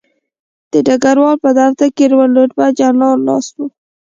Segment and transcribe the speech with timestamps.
[0.71, 3.65] د ډګروال په دفتر کې لوړ رتبه جنرالان ناست وو